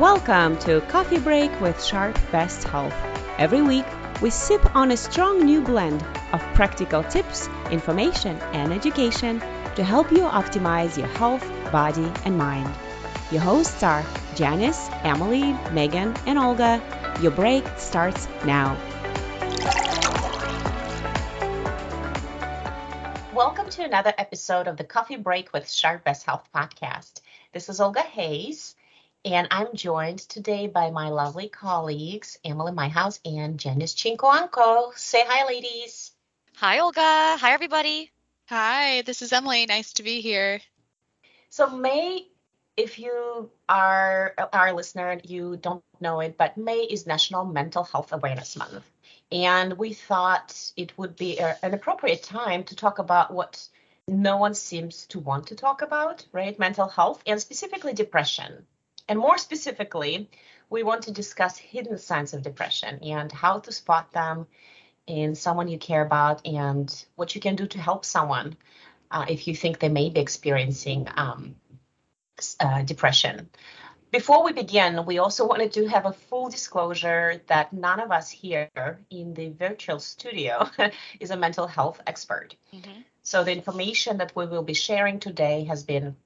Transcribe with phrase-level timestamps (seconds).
[0.00, 2.92] Welcome to Coffee Break with Sharp Best Health.
[3.38, 3.84] Every week,
[4.20, 9.38] we sip on a strong new blend of practical tips, information, and education
[9.76, 12.68] to help you optimize your health, body, and mind.
[13.30, 14.04] Your hosts are
[14.34, 16.82] Janice, Emily, Megan, and Olga.
[17.22, 18.76] Your break starts now.
[23.32, 27.20] Welcome to another episode of the Coffee Break with Sharp Best Health podcast.
[27.52, 28.74] This is Olga Hayes
[29.24, 34.96] and I'm joined today by my lovely colleagues, Emily Myhouse and Janice Chinkoanko.
[34.98, 36.12] Say hi, ladies.
[36.56, 37.00] Hi, Olga.
[37.38, 38.10] Hi, everybody.
[38.50, 39.64] Hi, this is Emily.
[39.64, 40.60] Nice to be here.
[41.48, 42.26] So, May,
[42.76, 48.12] if you are our listener, you don't know it, but May is National Mental Health
[48.12, 48.84] Awareness Month.
[49.32, 53.66] And we thought it would be a, an appropriate time to talk about what
[54.06, 56.58] no one seems to want to talk about, right?
[56.58, 58.66] Mental health and specifically depression.
[59.08, 60.30] And more specifically,
[60.70, 64.46] we want to discuss hidden signs of depression and how to spot them
[65.06, 68.56] in someone you care about and what you can do to help someone
[69.10, 71.54] uh, if you think they may be experiencing um,
[72.60, 73.50] uh, depression.
[74.10, 78.30] Before we begin, we also wanted to have a full disclosure that none of us
[78.30, 80.68] here in the virtual studio
[81.20, 82.54] is a mental health expert.
[82.72, 83.00] Mm-hmm.
[83.24, 86.16] So the information that we will be sharing today has been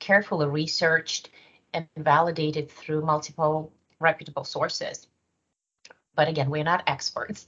[0.00, 1.30] carefully researched
[1.72, 5.06] and validated through multiple reputable sources.
[6.14, 7.46] But again, we're not experts.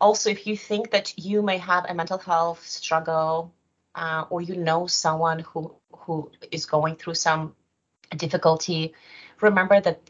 [0.00, 3.52] Also, if you think that you may have a mental health struggle
[3.94, 7.54] uh, or you know someone who who is going through some
[8.16, 8.94] difficulty,
[9.40, 10.00] remember that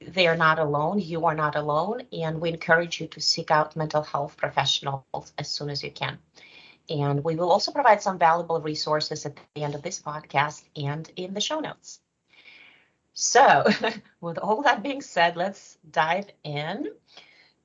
[0.00, 1.00] they are not alone.
[1.00, 5.48] You are not alone, and we encourage you to seek out mental health professionals as
[5.48, 6.18] soon as you can.
[6.88, 11.10] And we will also provide some valuable resources at the end of this podcast and
[11.16, 12.00] in the show notes.
[13.14, 13.66] So,
[14.20, 16.88] with all that being said, let's dive in.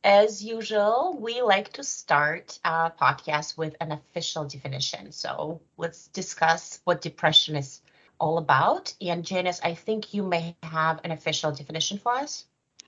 [0.03, 5.11] As usual, we like to start our podcast with an official definition.
[5.11, 7.81] So, let's discuss what depression is
[8.19, 8.93] all about.
[9.01, 12.45] And Janice, I think you may have an official definition for us.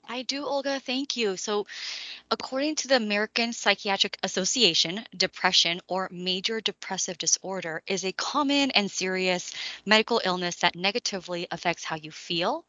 [0.07, 0.79] I do, Olga.
[0.79, 1.38] Thank you.
[1.38, 1.68] So,
[2.31, 8.91] according to the American Psychiatric Association, depression or major depressive disorder is a common and
[8.91, 9.53] serious
[9.85, 12.66] medical illness that negatively affects how you feel,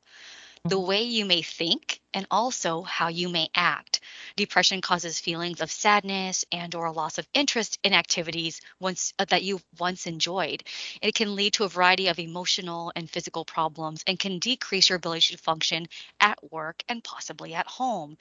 [0.64, 4.00] the way you may think and also how you may act.
[4.36, 9.24] Depression causes feelings of sadness and or a loss of interest in activities once uh,
[9.26, 10.62] that you once enjoyed.
[11.02, 14.96] It can lead to a variety of emotional and physical problems and can decrease your
[14.96, 15.88] ability to function
[16.20, 18.16] at work and possibly at home.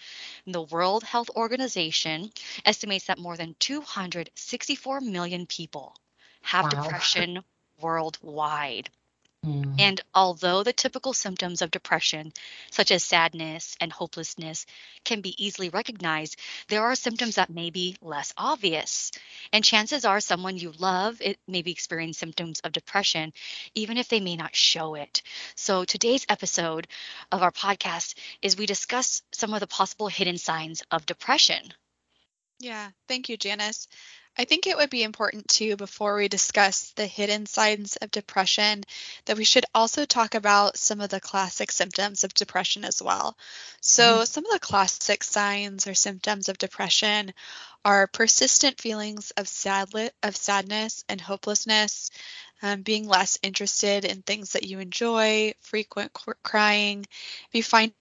[0.45, 2.31] The World Health Organization
[2.65, 5.95] estimates that more than 264 million people
[6.41, 6.69] have wow.
[6.83, 7.43] depression
[7.79, 8.89] worldwide.
[9.45, 9.79] Mm.
[9.79, 12.33] And although the typical symptoms of depression,
[12.71, 14.65] such as sadness and hopelessness,
[15.03, 16.37] can be easily recognized,
[16.67, 19.11] there are symptoms that may be less obvious.
[19.51, 23.33] And chances are someone you love it may be experiencing symptoms of depression,
[23.73, 25.21] even if they may not show it.
[25.55, 26.87] So today's episode
[27.31, 31.73] of our podcast is we discuss some of the possible hidden signs of depression.
[32.59, 33.87] Yeah, thank you, Janice.
[34.37, 38.83] I think it would be important too, before we discuss the hidden signs of depression,
[39.25, 43.35] that we should also talk about some of the classic symptoms of depression as well.
[43.81, 44.25] So, mm-hmm.
[44.25, 47.33] some of the classic signs or symptoms of depression
[47.83, 49.89] are persistent feelings of sad
[50.21, 52.11] of sadness and hopelessness,
[52.61, 56.11] um, being less interested in things that you enjoy, frequent
[56.43, 57.05] crying,
[57.49, 57.91] if you find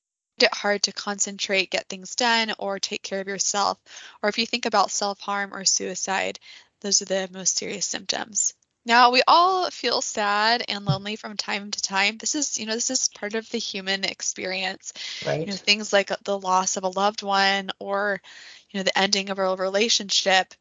[0.43, 3.79] it hard to concentrate, get things done, or take care of yourself.
[4.23, 6.39] Or if you think about self harm or suicide,
[6.81, 8.55] those are the most serious symptoms.
[8.87, 12.19] Now, we all feel sad and lonely from time to time.
[12.19, 14.93] This is, you know, this is part of the human experience.
[15.27, 15.41] Right.
[15.41, 18.23] You know, things like the loss of a loved one or,
[18.71, 20.55] you know, the ending of a relationship.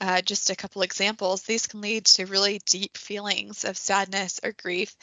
[0.00, 1.42] Uh, just a couple examples.
[1.42, 4.96] These can lead to really deep feelings of sadness or grief,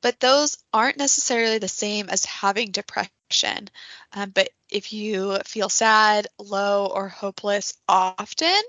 [0.00, 3.12] but those aren't necessarily the same as having depression.
[4.12, 8.62] Um, but if you feel sad, low, or hopeless often,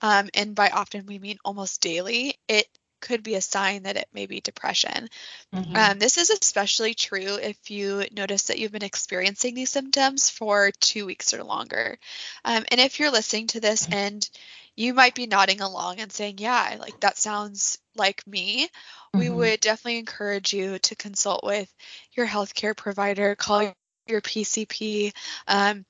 [0.00, 2.66] um, and by often we mean almost daily, it
[3.00, 5.08] could be a sign that it may be depression.
[5.54, 5.76] Mm-hmm.
[5.76, 10.70] Um, this is especially true if you notice that you've been experiencing these symptoms for
[10.80, 11.98] two weeks or longer.
[12.44, 14.28] Um, and if you're listening to this and
[14.74, 19.18] you might be nodding along and saying, Yeah, like that sounds like me, mm-hmm.
[19.18, 21.72] we would definitely encourage you to consult with
[22.12, 23.72] your healthcare provider, call
[24.06, 25.12] your PCP.
[25.46, 25.84] Um,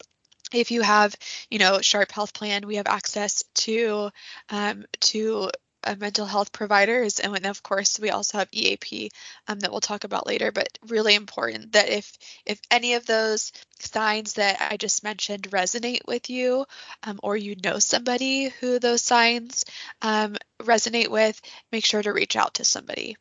[0.53, 1.15] if you have,
[1.51, 4.11] you know, Sharp Health Plan, we have access to
[4.49, 5.51] um, to
[5.85, 7.21] uh, mental health providers.
[7.21, 9.11] And of course, we also have EAP
[9.49, 10.51] um, that we'll talk about later.
[10.53, 16.07] But really important that if if any of those signs that I just mentioned resonate
[16.07, 16.67] with you,
[17.05, 19.65] um, or you know somebody who those signs
[20.03, 21.41] um, resonate with,
[21.73, 23.17] make sure to reach out to somebody.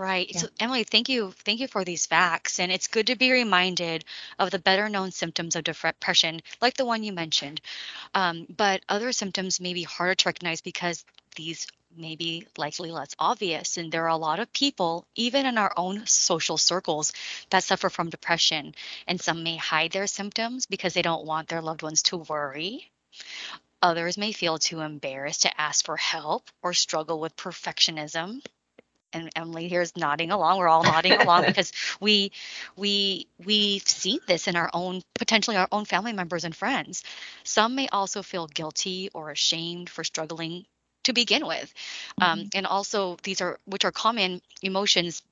[0.00, 0.30] Right.
[0.32, 0.40] Yeah.
[0.40, 1.30] So Emily, thank you.
[1.44, 2.58] Thank you for these facts.
[2.58, 4.02] And it's good to be reminded
[4.38, 7.60] of the better known symptoms of depression, like the one you mentioned.
[8.14, 11.04] Um, but other symptoms may be harder to recognize because
[11.36, 13.76] these may be likely less obvious.
[13.76, 17.12] And there are a lot of people, even in our own social circles,
[17.50, 18.74] that suffer from depression.
[19.06, 22.90] And some may hide their symptoms because they don't want their loved ones to worry.
[23.82, 28.40] Others may feel too embarrassed to ask for help or struggle with perfectionism
[29.12, 30.58] and Emily here is nodding along.
[30.58, 32.32] We're all nodding along because we
[32.76, 37.02] we we've seen this in our own potentially our own family members and friends.
[37.44, 40.66] Some may also feel guilty or ashamed for struggling
[41.04, 41.72] to begin with,
[42.20, 42.40] um, mm-hmm.
[42.42, 45.22] um, and also these are which are common emotions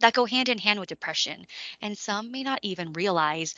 [0.00, 1.46] that go hand in hand with depression.
[1.80, 3.54] And some may not even realize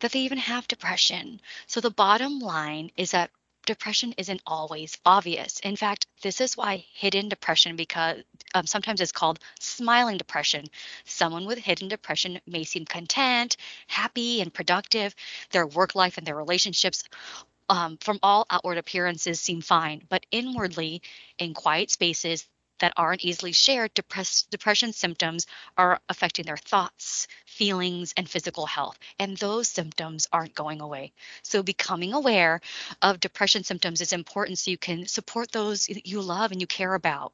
[0.00, 1.40] that they even have depression.
[1.66, 3.30] So the bottom line is that
[3.66, 5.60] depression isn't always obvious.
[5.60, 8.22] In fact, this is why hidden depression because
[8.54, 10.64] um, sometimes it's called smiling depression.
[11.04, 13.56] Someone with hidden depression may seem content,
[13.86, 15.14] happy, and productive.
[15.50, 17.04] Their work life and their relationships
[17.68, 21.02] um, from all outward appearances seem fine, but inwardly,
[21.38, 22.46] in quiet spaces,
[22.82, 25.46] that aren't easily shared, depress, depression symptoms
[25.78, 28.98] are affecting their thoughts, feelings, and physical health.
[29.20, 31.12] And those symptoms aren't going away.
[31.42, 32.60] So, becoming aware
[33.00, 36.94] of depression symptoms is important so you can support those you love and you care
[36.94, 37.32] about.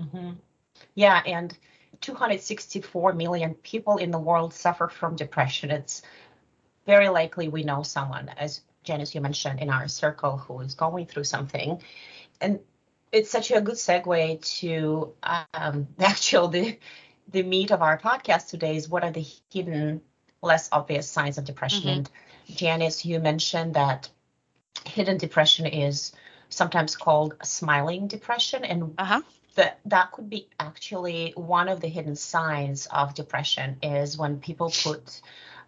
[0.00, 0.34] Mm-hmm.
[0.94, 1.56] Yeah, and
[2.00, 5.72] 264 million people in the world suffer from depression.
[5.72, 6.02] It's
[6.86, 11.06] very likely we know someone, as Janice, you mentioned, in our circle who is going
[11.06, 11.82] through something.
[12.40, 12.60] And
[13.12, 15.12] it's such a good segue to
[15.54, 16.78] um, actual the
[17.30, 20.00] the meat of our podcast today is what are the hidden
[20.42, 21.90] less obvious signs of depression mm-hmm.
[21.90, 22.10] and
[22.46, 24.08] janice you mentioned that
[24.84, 26.12] hidden depression is
[26.48, 29.20] sometimes called smiling depression and uh-huh.
[29.54, 34.72] that that could be actually one of the hidden signs of depression is when people
[34.82, 35.20] put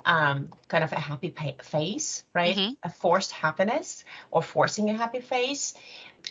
[0.05, 2.57] um, kind of a happy face, right?
[2.57, 2.73] Mm-hmm.
[2.83, 5.75] A forced happiness or forcing a happy face.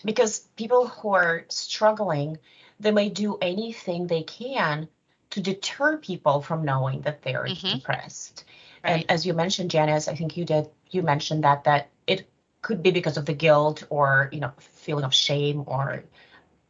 [0.06, 2.38] Because people who are struggling,
[2.80, 4.88] they may do anything they can
[5.32, 7.78] to deter people from knowing that they're mm-hmm.
[7.78, 8.46] depressed.
[8.84, 8.92] Right.
[8.92, 12.30] And as you mentioned, Janice, I think you did, you mentioned that, that it
[12.62, 16.04] could be because of the guilt or, you know, feeling of shame or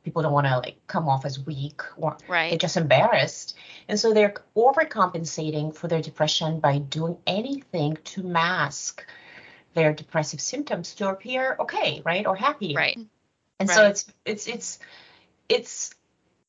[0.03, 2.49] people don't want to like come off as weak or right.
[2.49, 3.55] they're just embarrassed
[3.87, 9.05] and so they're overcompensating for their depression by doing anything to mask
[9.73, 12.97] their depressive symptoms to appear okay right or happy right
[13.59, 13.75] and right.
[13.75, 14.79] so it's it's it's
[15.49, 15.95] it's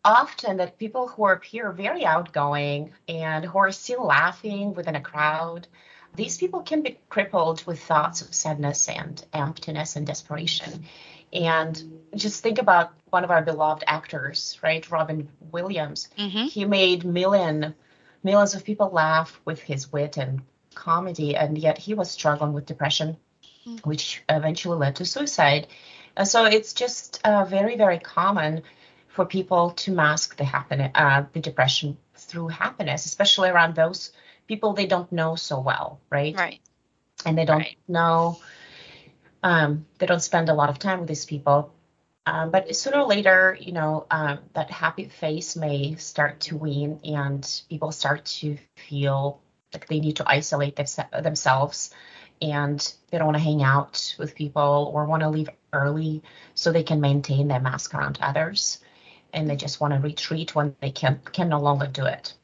[0.04, 5.66] often that people who appear very outgoing and who are still laughing within a crowd
[6.14, 10.84] these people can be crippled with thoughts of sadness and emptiness and desperation
[11.32, 11.82] and
[12.14, 14.88] just think about one of our beloved actors, right?
[14.90, 16.08] Robin Williams.
[16.19, 16.44] Mm-hmm.
[16.44, 17.75] He made million
[18.23, 20.43] millions of people laugh with his wit and
[20.75, 23.17] comedy, and yet he was struggling with depression,
[23.67, 23.88] mm-hmm.
[23.88, 25.67] which eventually led to suicide.
[26.17, 28.62] Uh, so it's just uh, very, very common
[29.08, 34.12] for people to mask the happen- uh, the depression through happiness, especially around those
[34.46, 36.35] people they don't know so well, right?
[36.37, 36.61] Right.
[37.25, 37.78] And they don't right.
[37.88, 38.38] know
[39.42, 41.72] um, they don't spend a lot of time with these people.
[42.25, 47.00] Um, but sooner or later, you know, um, that happy face may start to wane
[47.04, 49.40] and people start to feel
[49.72, 51.90] like they need to isolate themselves
[52.40, 56.22] and they don't want to hang out with people or want to leave early
[56.54, 58.78] so they can maintain their mask around others.
[59.32, 62.34] And they just want to retreat when they can, can no longer do it.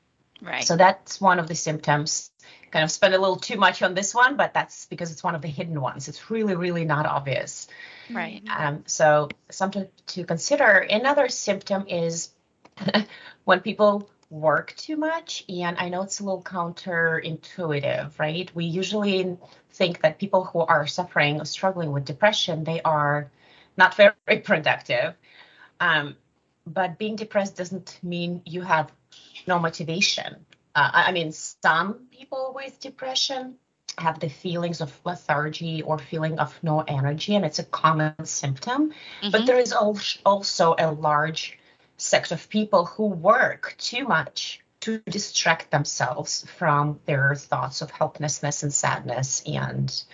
[0.40, 0.64] Right.
[0.64, 2.30] So that's one of the symptoms
[2.70, 5.34] kind of spend a little too much on this one, but that's because it's one
[5.34, 6.08] of the hidden ones.
[6.08, 7.68] It's really, really not obvious.
[8.10, 8.42] Right.
[8.54, 10.78] Um, so something to consider.
[10.78, 12.30] Another symptom is
[13.44, 18.50] when people work too much, and I know it's a little counterintuitive, right?
[18.54, 19.38] We usually
[19.70, 23.30] think that people who are suffering or struggling with depression, they are
[23.76, 24.12] not very
[24.44, 25.14] productive.
[25.80, 26.16] Um,
[26.66, 28.92] but being depressed doesn't mean you have
[29.46, 30.44] no motivation
[30.78, 33.56] uh, I mean, some people with depression
[33.98, 38.90] have the feelings of lethargy or feeling of no energy, and it's a common symptom.
[38.90, 39.30] Mm-hmm.
[39.30, 41.58] But there is also a large
[41.96, 48.62] sect of people who work too much to distract themselves from their thoughts of helplessness
[48.62, 50.04] and sadness and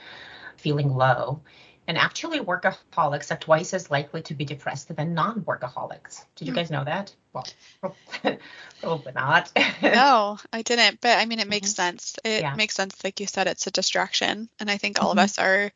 [0.56, 1.42] feeling low.
[1.86, 6.24] And actually, workaholics are twice as likely to be depressed than non workaholics.
[6.36, 6.56] Did you Hmm.
[6.56, 7.14] guys know that?
[7.32, 7.46] Well,
[8.80, 9.52] probably not.
[9.82, 11.76] No, I didn't, but I mean, it makes Mhm.
[11.76, 12.16] sense.
[12.24, 12.54] It Yeah.
[12.56, 15.22] makes sense, like you said, it's a distraction, and I think all of Mhm.
[15.24, 15.70] us are,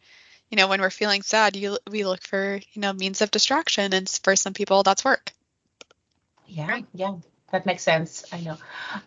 [0.51, 3.93] you know, when we're feeling sad, you we look for, you know, means of distraction,
[3.93, 5.33] and for some people, that's work.
[6.47, 6.87] Yeah, Right.
[6.95, 7.17] yeah,
[7.51, 8.25] that makes sense.
[8.33, 8.57] I know.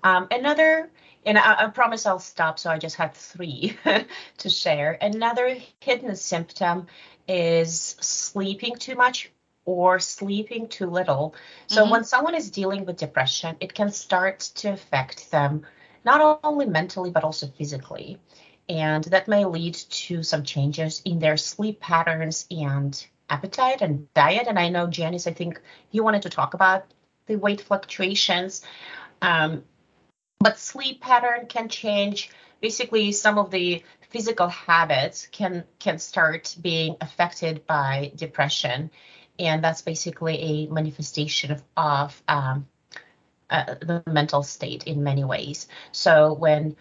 [0.03, 0.89] Um, another,
[1.25, 2.59] and I, I promise I'll stop.
[2.59, 3.77] So I just had three
[4.37, 4.97] to share.
[5.01, 6.87] Another hidden symptom
[7.27, 9.31] is sleeping too much
[9.65, 11.35] or sleeping too little.
[11.67, 11.91] So Mhm.
[11.91, 15.65] when someone is dealing with depression, it can start to affect them
[16.03, 18.05] not only mentally but also physically.
[18.57, 24.47] And that may lead to some changes in their sleep patterns and appetite and diet.
[24.47, 26.85] And I know, Janice, I think you wanted to talk about
[27.25, 28.61] the weight fluctuations.
[29.21, 29.63] Um,
[30.39, 32.29] but sleep pattern can change.
[32.61, 38.91] Basically, some of the physical habits can can start being affected by depression,
[39.39, 42.67] and that's basically a manifestation of, of um,
[43.49, 45.67] uh, the mental state in many ways.
[45.91, 46.75] So when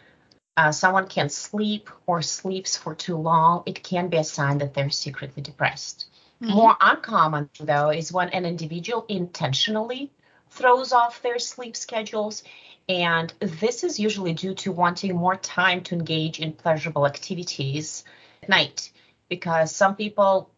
[0.56, 4.74] uh, someone can't sleep or sleeps for too long, it can be a sign that
[4.74, 6.06] they're secretly depressed.
[6.42, 6.54] Mhm.
[6.54, 10.10] More uncommon, though, is when an individual intentionally
[10.50, 12.42] throws off their sleep schedules.
[12.88, 18.04] And this is usually due to wanting more time to engage in pleasurable activities
[18.42, 18.92] at night,
[19.28, 20.50] because some people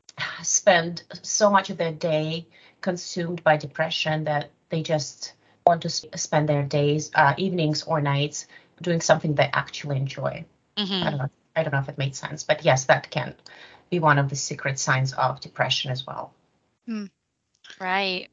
[0.42, 2.46] spend so much of their day
[2.80, 5.34] consumed by depression that they just
[5.66, 8.46] want to spend their days, uh, evenings or nights
[8.80, 10.44] doing something they actually enjoy.
[10.76, 11.10] I Mhm.
[11.10, 11.30] don't know.
[11.54, 13.34] I don't know if it made sense, but yes, that can
[13.90, 16.32] be one of the secret signs of depression as well.
[17.80, 18.28] Right.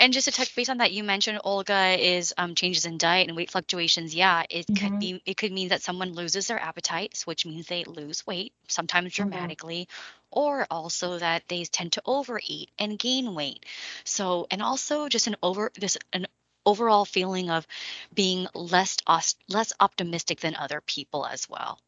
[0.00, 3.28] And just to touch base on that, you mentioned Olga is um, changes in diet
[3.28, 4.14] and weight fluctuations.
[4.14, 4.98] Yeah, it could Mhm.
[4.98, 9.14] be it could mean that someone loses their appetites, which means they lose weight, sometimes
[9.14, 9.88] dramatically,
[10.30, 13.64] or also that they tend to overeat and gain weight.
[14.04, 16.26] So, and also just an over this an
[16.68, 17.66] overall feeling of
[18.14, 18.96] being less
[19.48, 21.78] less optimistic than other people as well.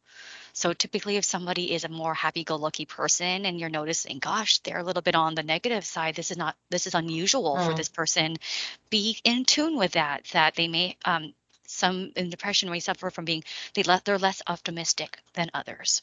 [0.53, 4.83] So typically, if somebody is a more happy-go-lucky person and you're noticing, gosh, they're a
[4.89, 7.77] little bit on the negative side, this is not, this is unusual for Mm.
[7.77, 8.37] this person,
[8.91, 11.35] be in tune with that, that they may, um,
[11.67, 13.45] some in depression may suffer from being,
[13.75, 16.03] they le- they're less optimistic than others.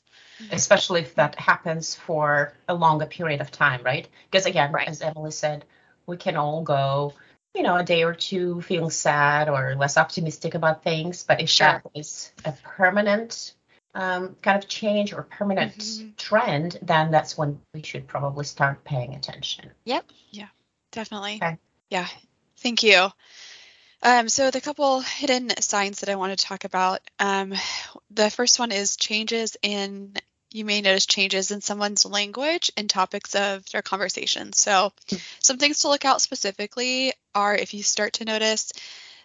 [0.52, 4.08] especially if that happens for a longer period of time, right?
[4.30, 4.88] Because again, Right.
[4.88, 5.66] as Emily said,
[6.06, 7.14] we can all go,
[7.58, 11.24] you know, a day or two feeling sad or less optimistic about things.
[11.24, 11.82] But if Sure.
[11.84, 13.56] that is a permanent
[13.96, 16.16] um, kind of change or permanent Mhm.
[16.18, 19.72] trend, then that's when we should probably start paying attention.
[19.86, 20.06] Yep.
[20.30, 20.50] Yeah,
[20.92, 21.38] definitely.
[21.38, 21.58] Okay.
[21.90, 22.08] Yeah.
[22.58, 23.12] Thank you.
[24.04, 27.02] Um, so the couple hidden signs that I want to talk about.
[27.18, 27.56] Um,
[28.12, 30.14] the first one is changes in.
[30.51, 34.54] You may notice changes in someone's language and topics of their conversation.
[34.54, 34.94] So,
[35.42, 38.72] some things to look out specifically are if you start to notice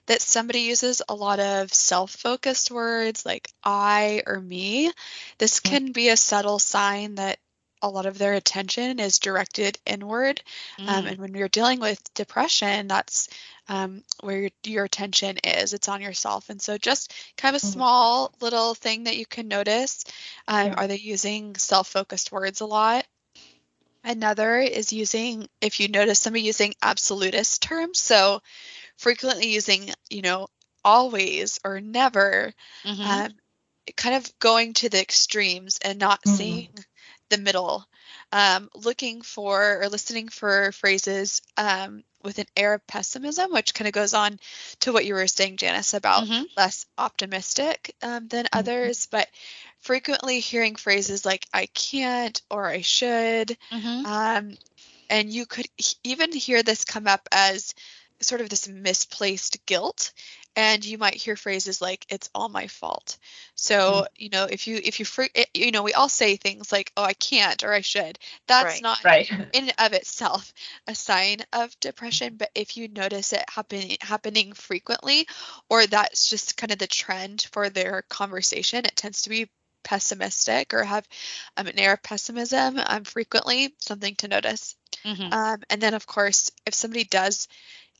[0.06, 4.92] that somebody uses a lot of self-focused words like I or me.
[5.38, 5.64] This Mm.
[5.64, 7.38] can be a subtle sign that
[7.82, 10.42] a lot of their attention is directed inward
[10.86, 13.28] um, Mm, and when you're dealing with depression, that's
[13.68, 15.72] um, where your, your attention is.
[15.74, 16.48] It's on yourself.
[16.50, 17.66] And so, just kind of a Mhm.
[17.66, 20.04] small little thing that you can notice
[20.48, 20.76] um, Yeah.
[20.76, 23.06] are they using self focused words a lot?
[24.04, 28.40] Another is using, if you notice somebody using absolutist terms, so
[28.98, 30.48] frequently using, you know,
[30.84, 33.22] always or never, mhm.
[33.26, 33.32] um,
[33.96, 36.28] kind of going to the extremes and not Mhm.
[36.28, 36.74] seeing
[37.32, 37.86] the middle,
[38.32, 43.88] um, looking for or listening for phrases um, with an air of pessimism, which kind
[43.88, 44.38] of goes on
[44.80, 46.46] to what you were saying, Janice, about Mhm.
[46.56, 48.58] less optimistic um, than Mhm.
[48.58, 49.28] others, but
[49.80, 53.56] frequently hearing phrases like I can't or I should.
[53.72, 54.06] Mhm.
[54.06, 54.58] Um,
[55.10, 55.68] and you could
[56.04, 57.74] even hear this come up as
[58.20, 60.12] sort of this misplaced guilt
[60.56, 63.18] and you might hear phrases like it's all my fault
[63.54, 66.72] so you know if you if you fre- it- you know we all say things
[66.72, 68.82] like oh i can't or i should that's Right.
[68.82, 69.30] not Right.
[69.52, 70.52] in and of itself
[70.86, 75.26] a sign of depression but if you notice it happening happening frequently
[75.68, 79.48] or that's just kind of the trend for their conversation it tends to be
[79.84, 81.06] pessimistic or have
[81.56, 85.32] um, an air of pessimism um, frequently something to notice Mhm.
[85.32, 87.48] um, and then of course if somebody does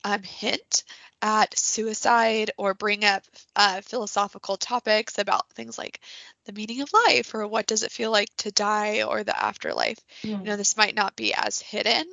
[0.04, 0.84] um, hint
[1.22, 3.24] at suicide or bring up
[3.56, 6.00] uh, philosophical topics about things like
[6.46, 9.98] the meaning of life or what does it feel like to die or the afterlife
[10.42, 12.04] you know this might not be as hidden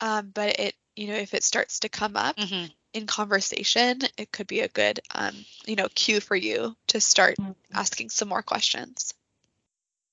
[0.00, 2.72] um, but it you know if it starts to come up Mhm.
[2.94, 5.34] in conversation it could be a good um,
[5.66, 7.54] you know cue for you to start Mhm.
[7.74, 9.14] asking some more questions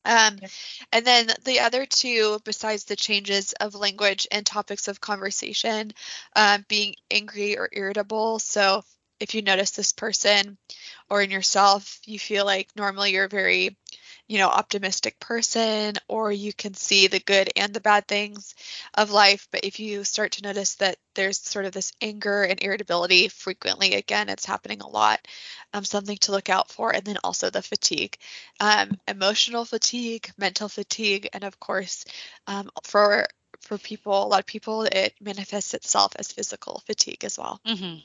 [0.06, 0.40] Um,
[0.92, 5.92] and then the other two, besides the changes of language and topics of conversation,
[6.36, 8.40] um, being angry or irritable.
[8.40, 8.84] So
[9.20, 10.58] if you notice this person
[11.10, 13.78] or in yourself, you feel like normally you're very
[14.30, 18.54] you know, optimistic person, or you can see the good and the bad things
[18.94, 19.48] of life.
[19.52, 23.96] But if you start to notice that there's sort of this anger and irritability frequently,
[23.96, 25.20] again, it's happening a lot,
[25.74, 26.94] um, something to look out for.
[26.96, 28.18] And then also the fatigue,
[28.60, 32.06] um, emotional fatigue, mental fatigue, and of course,
[32.46, 33.26] um, for
[33.62, 37.60] for people, a lot of people, it manifests itself as physical fatigue as well.
[37.68, 37.98] Mm-hmm.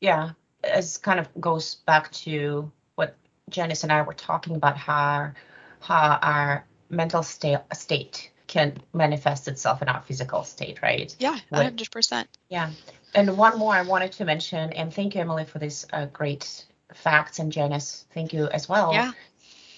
[0.00, 0.32] Yeah,
[0.62, 3.16] as kind of goes back to what
[3.48, 5.32] Janice and I were talking about how
[5.80, 11.14] how our mental state state can manifest itself in our physical state, right?
[11.18, 12.28] Yeah, hundred percent.
[12.48, 12.70] Yeah,
[13.14, 16.66] and one more I wanted to mention, and thank you, Emily, for these uh, great
[16.94, 18.92] facts, and Janice, thank you as well.
[18.92, 19.12] Yeah.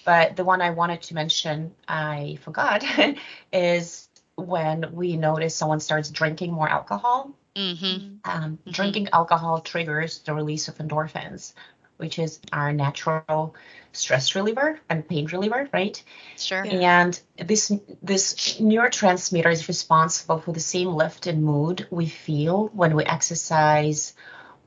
[0.05, 2.83] But the one I wanted to mention, I forgot,
[3.53, 7.31] is when we notice someone starts drinking more alcohol.
[7.55, 7.85] Mm-hmm.
[7.85, 8.71] Um, mm-hmm.
[8.71, 11.53] Drinking alcohol triggers the release of endorphins,
[11.97, 13.55] which is our natural
[13.91, 16.03] stress reliever and pain reliever, right?
[16.37, 16.65] Sure.
[16.65, 17.71] And this
[18.01, 24.13] this neurotransmitter is responsible for the same lift in mood we feel when we exercise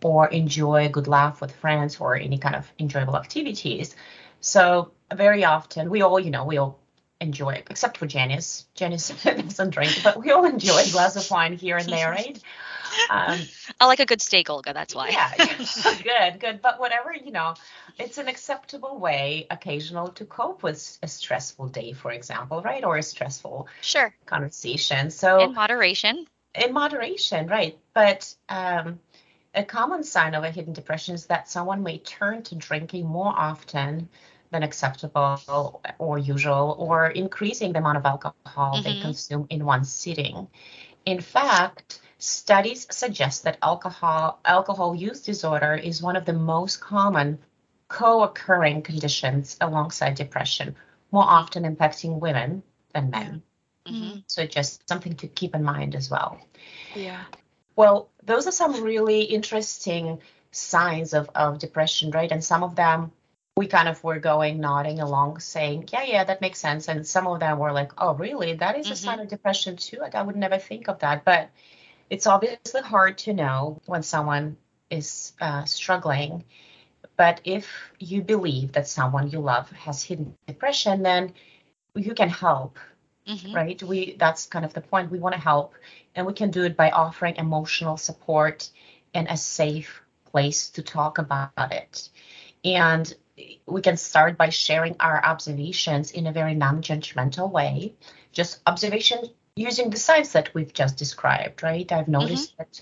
[0.02, 3.97] or enjoy a good laugh with friends or any kind of enjoyable activities.
[4.40, 6.78] So very often we all, you know, we all
[7.21, 8.66] enjoy, except for Janice.
[8.75, 12.40] Janice doesn't drink, but we all enjoy a glass of wine here and there, right?
[13.11, 13.38] Um,
[13.81, 14.73] I like a good steak, Olga.
[14.73, 15.11] That's why.
[15.11, 15.33] Yeah,
[16.02, 16.62] good, good.
[16.62, 17.55] But whatever, you know,
[17.99, 22.97] it's an acceptable way, occasional, to cope with a stressful day, for example, right, or
[22.97, 25.11] a stressful sure conversation.
[25.11, 26.26] So in moderation.
[26.55, 27.78] In moderation, right?
[27.93, 29.00] But um,
[29.55, 33.33] a common sign of a hidden depression is that someone may turn to drinking more
[33.37, 34.09] often
[34.50, 38.83] than acceptable or usual, or increasing the amount of alcohol mm-hmm.
[38.83, 40.49] they consume in one sitting.
[41.05, 47.38] In fact, studies suggest that alcohol alcohol use disorder is one of the most common
[47.88, 50.75] co-occurring conditions alongside depression,
[51.12, 53.42] more often impacting women than men.
[53.87, 54.18] Mm-hmm.
[54.26, 56.40] So just something to keep in mind as well.
[56.94, 57.22] Yeah.
[57.76, 62.33] Well, those are some really interesting signs of, of depression, right?
[62.33, 63.12] And some of them
[63.57, 67.26] we kind of were going nodding along saying yeah yeah that makes sense and some
[67.26, 68.92] of them were like oh really that is mm-hmm.
[68.92, 71.48] a sign of depression too like i would never think of that but
[72.11, 74.57] it's obviously hard to know when someone
[74.90, 76.45] is uh, struggling
[77.16, 81.33] but if you believe that someone you love has hidden depression then
[81.95, 82.79] you can help
[83.27, 83.55] mm-hmm.
[83.55, 83.83] right?
[83.83, 85.11] We that's kind of the point.
[85.11, 85.75] We want to help
[86.14, 88.71] and we can do it by offering emotional support
[89.14, 92.09] and a safe place to talk about it.
[92.64, 93.12] And
[93.66, 97.95] we can start by sharing our observations in a very non-judgmental way.
[98.33, 99.21] Just observation
[99.57, 101.90] using the signs that we've just described right?
[101.90, 102.62] I've noticed mm-hmm.
[102.62, 102.81] that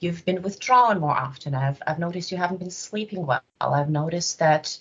[0.00, 1.54] you've been withdrawn more often.
[1.54, 3.42] I've, I've noticed you haven't been sleeping well.
[3.60, 4.78] I've noticed that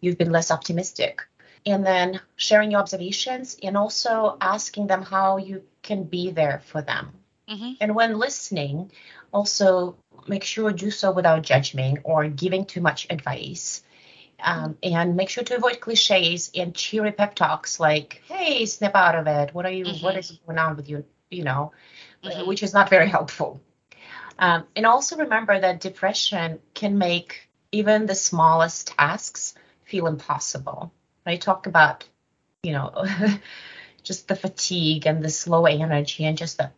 [0.00, 1.22] you've been less optimistic.
[1.66, 6.82] And then sharing your observations and also asking them how you can be there for
[6.82, 7.12] them.
[7.48, 7.72] Mm-hmm.
[7.78, 8.90] and when listening
[9.30, 13.82] also make sure to do so without judging or giving too much advice
[14.42, 19.14] um, and make sure to avoid cliches and cheery pep talks like, "Hey, snap out
[19.14, 19.54] of it.
[19.54, 19.84] What are you?
[19.84, 20.04] Mm-hmm.
[20.04, 21.72] What is going on with you?" You know,
[22.22, 22.46] mm-hmm.
[22.46, 23.60] which is not very helpful.
[24.38, 30.92] Um, and also remember that depression can make even the smallest tasks feel impossible.
[31.26, 32.04] I talk about,
[32.62, 33.04] you know,
[34.02, 36.70] just the fatigue and the slow energy and just the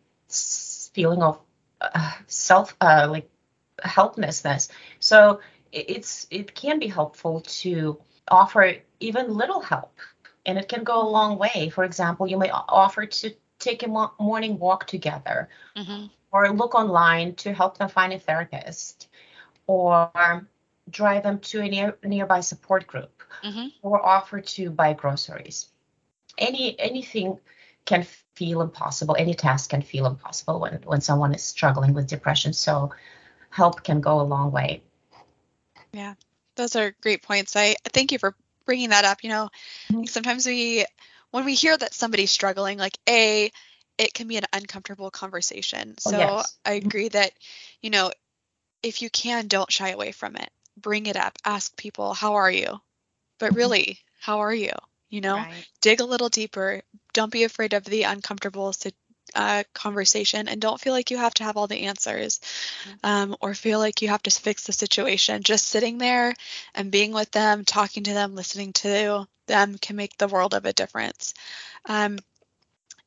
[0.93, 1.41] feeling of
[1.81, 3.29] uh, self, uh, like
[3.83, 4.69] helplessness.
[5.01, 5.41] So
[5.77, 9.99] it's it can be helpful to offer even little help.
[10.45, 11.71] And it can go a long way.
[11.71, 15.49] For example you may offer to take a morning walk together.
[15.77, 16.07] Mm-hmm.
[16.33, 19.09] or look online to help them find a therapist.
[19.67, 20.11] Or
[20.89, 23.23] drive them to a near, nearby support group.
[23.45, 23.67] Mm-hmm.
[23.83, 25.69] or offer to buy groceries.
[26.39, 27.39] Any anything
[27.85, 29.17] can feel impossible.
[29.19, 32.53] Any task can feel impossible when when someone is struggling with depression.
[32.53, 32.93] So
[33.51, 34.83] help can go a long way
[35.93, 36.15] yeah,
[36.57, 37.57] those are great points.
[37.57, 39.23] I thank you for bringing that up.
[39.23, 39.49] You know,
[39.91, 40.05] mm-hmm.
[40.05, 40.85] sometimes we,
[41.31, 43.51] when we hear that somebody's struggling, like a,
[43.99, 45.95] it can be an uncomfortable conversation.
[46.07, 46.59] Oh, so oh, yes.
[46.65, 46.87] I mm-hmm.
[46.87, 47.33] agree that,
[47.81, 48.11] you know,
[48.83, 50.51] if you can, don't shy away from it.
[50.77, 51.39] Bring it up.
[51.45, 52.81] Ask people, how are you?
[53.39, 53.57] But mm-hmm.
[53.57, 54.73] really, how are you?
[55.09, 55.69] You know, right.
[55.81, 56.83] dig a little deeper.
[57.13, 58.73] Don't be afraid of the uncomfortable
[59.37, 62.41] uh, conversation and don't feel like you have to have all the answers
[63.05, 65.43] um, or feel like you have to fix the situation.
[65.43, 66.35] Just sitting there
[66.75, 70.65] and being with them, talking to them, listening to them can make the world of
[70.65, 71.35] a difference.
[71.85, 72.19] Um,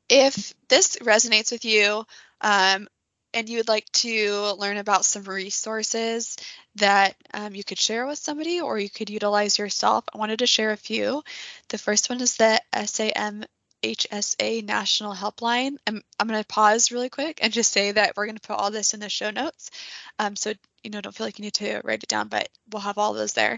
[0.07, 2.05] if this resonates with you,
[2.41, 2.87] um,
[3.33, 6.35] and you would like to learn about some resources
[6.75, 10.47] that um, you could share with somebody or you could utilize yourself, I wanted to
[10.47, 11.21] share a few.
[11.67, 13.45] The first one is the SAM
[13.83, 15.77] HSA National Helpline.
[15.87, 18.57] I'm, I'm going to pause really quick and just say that we're going to put
[18.57, 19.71] all this in the show notes.
[20.17, 22.81] Um, so you know, don't feel like you need to write it down, but we'll
[22.81, 23.57] have all those there.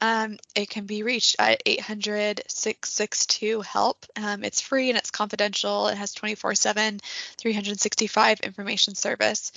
[0.00, 4.06] Um, it can be reached at 800 662 HELP.
[4.16, 5.88] Um, it's free and it's confidential.
[5.88, 7.00] It has 24 7,
[7.38, 9.52] 365 information service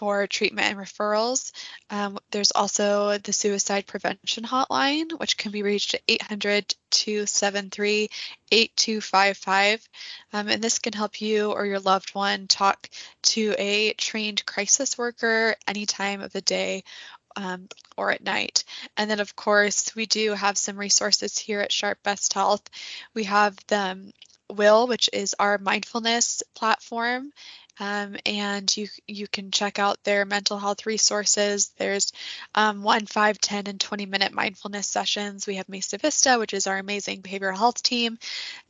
[0.00, 1.52] for treatment and referrals.
[1.90, 8.08] Um, there's also the suicide prevention hotline, which can be reached at 800 273
[8.50, 9.88] 8255.
[10.32, 12.88] Um, and this can help you or your loved one talk
[13.34, 16.82] to a trained crisis worker any time of the day
[17.36, 18.64] um, or at night.
[18.96, 22.62] And then, of course, we do have some resources here at Sharp Best Health.
[23.12, 24.14] We have the
[24.48, 27.32] Whil, which is our mindfulness platform.
[27.80, 31.72] Um, and you you can check out their mental health resources.
[31.78, 32.12] There's
[32.54, 35.46] um, one, five, 10, and 20 minute mindfulness sessions.
[35.46, 38.18] We have Mesa Vista, which is our amazing behavioral health team,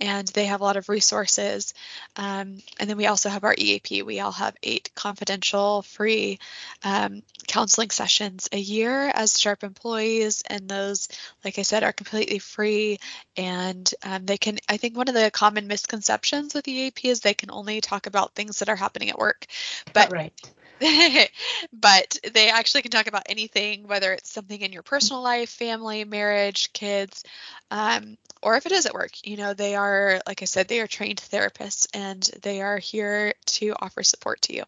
[0.01, 1.75] and they have a lot of resources.
[2.15, 4.03] Um, and then we also have our EAP.
[4.03, 6.39] We all have eight confidential, free
[6.85, 11.09] um, counseling sessions a year as Sharp employees, and those,
[11.45, 13.01] like I said, are completely free.
[13.37, 14.59] And um, they can.
[14.69, 18.35] I think one of the common misconceptions with EAP is they can only talk about
[18.35, 19.47] things that are happening happening at work.
[19.93, 20.33] But right.
[21.73, 26.05] but they actually can talk about anything, whether it's something in your personal life, family,
[26.05, 27.23] marriage, kids,
[27.71, 29.11] um, or if it is at work.
[29.23, 33.35] You know, they are, like I said, they are trained therapists and they are here
[33.47, 34.65] to offer support to you.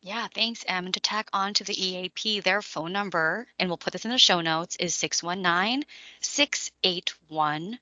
[0.00, 0.86] Yeah, thanks, Em.
[0.86, 4.10] And to tack on to the EAP, their phone number, and we'll put this in
[4.10, 5.84] the show notes, is 619
[6.20, 7.78] 681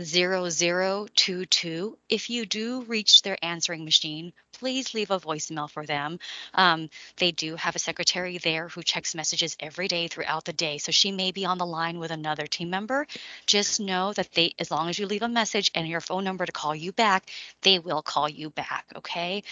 [0.00, 1.98] 0022.
[2.08, 6.18] If you do reach their answering machine, please leave a voicemail for them.
[6.52, 10.76] Um, they do have a secretary there who checks messages every day throughout the day.
[10.76, 13.06] So she may be on the line with another team member.
[13.46, 16.44] Just know that they, as long as you leave a message and your phone number
[16.44, 17.30] to call you back,
[17.62, 18.84] they will call you back.
[18.96, 19.42] Okay.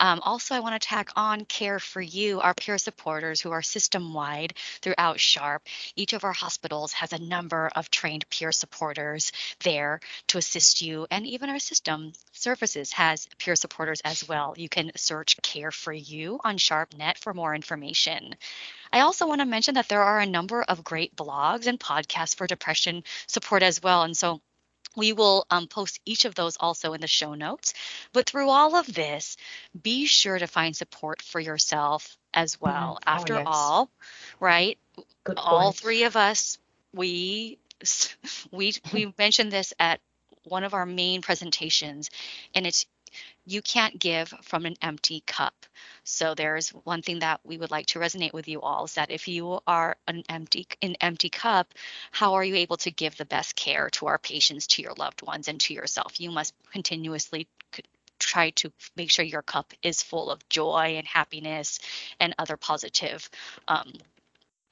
[0.00, 3.62] Um, also, I want to tack on Care for You, our peer supporters who are
[3.62, 5.60] system wide throughout SHARP.
[5.94, 9.30] Each of our hospitals has a number of trained peer supporters
[9.62, 14.53] there to assist you, and even our system services has peer supporters as well.
[14.58, 18.36] You can search Care for You on SharpNet for more information.
[18.92, 22.36] I also want to mention that there are a number of great blogs and podcasts
[22.36, 24.02] for depression support as well.
[24.02, 24.40] And so
[24.96, 27.74] we will um, post each of those also in the show notes.
[28.12, 29.36] But through all of this,
[29.80, 32.66] be sure to find support for yourself as mm-hmm.
[32.66, 32.98] well.
[33.00, 33.16] Mm-hmm.
[33.16, 33.46] After oh, yes.
[33.48, 33.90] all,
[34.40, 34.78] right?
[35.36, 36.58] All three of us,
[36.92, 37.58] we
[38.52, 40.00] we we mentioned this at
[40.44, 42.10] one of our main presentations,
[42.54, 42.86] and it's
[43.46, 45.66] you can't give from an empty cup.
[46.04, 49.10] So there's one thing that we would like to resonate with you all is that
[49.10, 51.74] if you are an empty an empty cup,
[52.10, 55.22] how are you able to give the best care to our patients, to your loved
[55.22, 56.20] ones, and to yourself?
[56.20, 57.48] You must continuously
[58.18, 61.78] try to make sure your cup is full of joy and happiness
[62.20, 63.28] and other positive
[63.68, 63.92] um,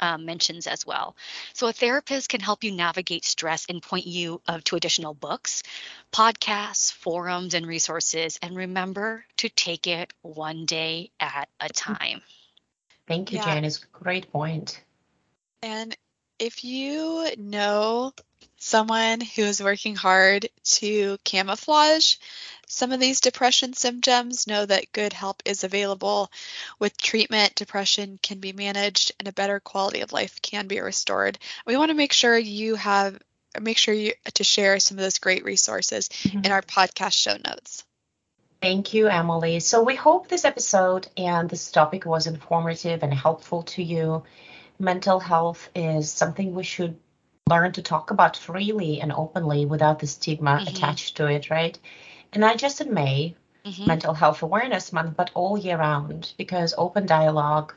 [0.03, 1.17] um, mentions as well.
[1.55, 5.63] So a therapist can help you navigate stress and point you uh, to additional books,
[6.13, 8.39] podcasts, forums, and resources.
[8.43, 12.21] And remember to take it one day at a time.
[13.07, 13.45] Thank you, yeah.
[13.45, 13.79] Janice.
[13.79, 14.83] Great point.
[15.63, 15.97] And
[16.39, 18.13] if you know
[18.57, 22.17] someone who is working hard to camouflage
[22.73, 26.33] some of these depression symptoms, know that good help is available.
[26.79, 31.39] With treatment, depression can be managed and a better quality of life can be restored.
[31.67, 33.21] We want to make sure you have
[33.61, 36.47] make sure you to share some of those great resources mm-hmm.
[36.47, 37.85] in our podcast show notes.
[38.63, 39.61] Thank you, Emily.
[39.61, 44.23] So we hope this episode and this topic was informative and helpful to you.
[44.79, 46.99] Mental health is something we should
[47.51, 50.69] learn to talk about freely and openly without the stigma mm-hmm.
[50.69, 51.79] attached to it, right?
[52.33, 53.87] And not just in May, mm-hmm.
[53.87, 57.75] Mental Health Awareness Month, but all year round, because open dialogue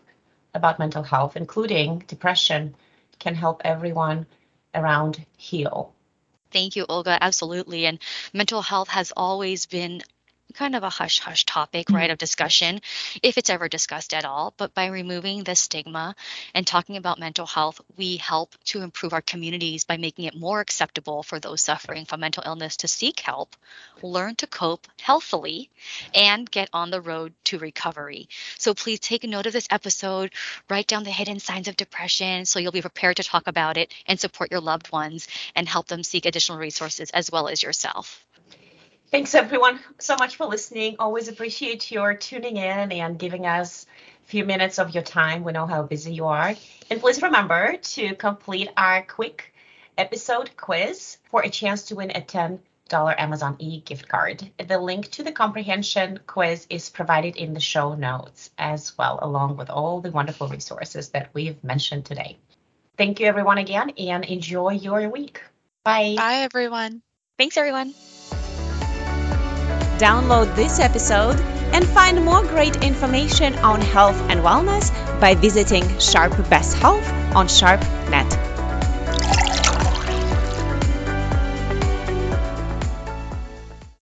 [0.54, 2.76] about mental health, including depression,
[3.20, 4.26] can help everyone
[4.74, 5.94] around heal.
[6.52, 7.18] Thank you, Olga.
[7.22, 7.86] Absolutely.
[7.86, 8.00] And
[8.34, 10.02] mental health has always been
[10.56, 11.96] kind of a hush hush topic, mm-hmm.
[11.96, 12.82] right, of discussion,
[13.22, 14.54] if it's ever discussed at all.
[14.58, 16.15] But by removing the stigma
[16.54, 20.62] and talking about mental health, we help to improve our communities by making it more
[20.62, 23.56] acceptable for those suffering from mental illness to seek help,
[24.02, 25.70] learn to cope healthily,
[26.13, 28.30] and get on the road to recovery.
[28.58, 30.34] So please take note of this episode,
[30.70, 33.94] write down the hidden signs of depression so you'll be prepared to talk about it
[34.08, 38.26] and support your loved ones and help them seek additional resources as well as yourself.
[39.12, 40.96] Thanks everyone so much for listening.
[41.00, 43.86] Always appreciate your tuning in and giving us
[44.24, 45.44] a few minutes of your time.
[45.44, 46.56] We know how busy you are.
[46.89, 49.54] And please remember to complete our quick
[49.98, 52.60] episode quiz for a chance to win a $10
[52.91, 54.50] Amazon e gift card.
[54.58, 59.58] The link to the comprehension quiz is provided in the show notes as well, along
[59.58, 62.38] with all the wonderful resources that we've mentioned today.
[62.98, 65.41] Thank you everyone again and enjoy your week.
[65.84, 66.15] Bye.
[66.18, 67.02] Bye everyone.
[67.38, 67.94] Thanks everyone.
[69.98, 71.40] Download this episode
[71.74, 77.48] and find more great information on health and wellness by visiting Sharp Best Health on
[77.48, 78.45] SharpNet.